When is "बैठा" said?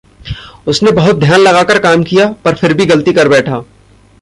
3.27-3.63